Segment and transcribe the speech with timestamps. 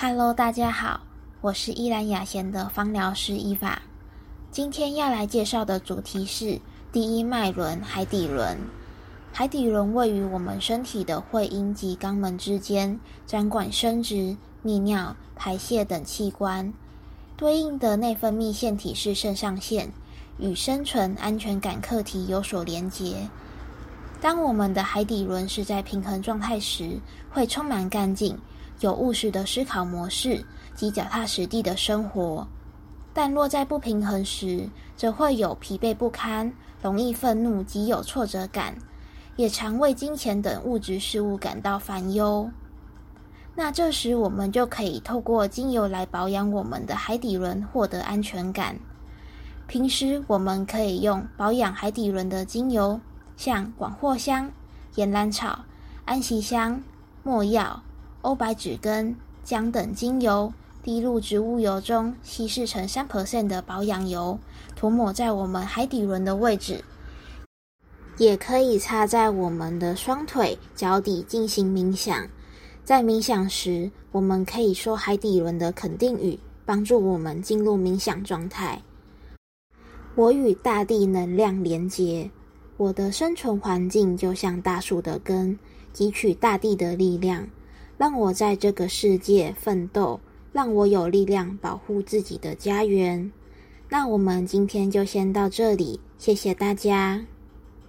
[0.00, 1.00] Hello，大家好，
[1.40, 3.82] 我是依兰雅贤的芳疗师伊法。
[4.52, 6.60] 今天要来介绍的主题是
[6.92, 8.56] 第一脉轮——海底轮。
[9.32, 16.72] 海底轮位于我们身体的会阴及肛门之间，掌管生殖、泌尿、排泄等器官。
[17.36, 19.92] 对应的内分泌腺体是肾上腺，
[20.38, 23.28] 与生存安全感课题有所连结。
[24.20, 27.00] 当我们的海底轮是在平衡状态时，
[27.32, 28.38] 会充满干劲，
[28.80, 32.46] 有务实的思考模式及脚踏实地的生活；
[33.12, 36.52] 但落在不平衡时，则会有疲惫不堪、
[36.82, 38.76] 容易愤怒及有挫折感，
[39.36, 42.50] 也常为金钱等物质事物感到烦忧。
[43.54, 48.78] 那这时，我们就可以透过精油来保养我们的海底轮，获得安全感。
[49.66, 53.00] 平时我们可以用保养海底轮的精油。
[53.36, 54.50] 像广藿香、
[54.96, 55.60] 岩兰草、
[56.04, 56.82] 安息香、
[57.22, 57.80] 没药、
[58.22, 59.14] 欧白芷根、
[59.44, 64.38] 姜等精油，滴入植物油中，稀释成三 percent 的保养油，
[64.74, 66.82] 涂抹在我们海底轮的位置，
[68.16, 72.26] 也可以擦在我们的双腿、脚底进行冥想。
[72.84, 78.82] 在冥想时，我们可以说海底轮的肯定语，帮助我们进入冥想状态。
[80.16, 82.28] 我与大地能量连接。
[82.76, 85.58] 我的生存环境就像大树的根，
[85.92, 87.44] 汲取大地的力量，
[87.98, 90.18] 让我在这个世界奋斗，
[90.52, 93.30] 让我有力量保护自己的家园。
[93.90, 97.22] 那我们今天就先到这里，谢谢大家。